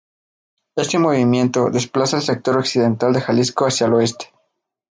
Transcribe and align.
Este 0.75 0.97
movimiento 0.97 1.69
desplaza 1.69 2.15
el 2.17 2.23
sector 2.23 2.57
occidental 2.57 3.13
de 3.13 3.21
Jalisco 3.21 3.67
hacía 3.67 3.85
el 3.85 3.93
Oeste. 3.93 4.33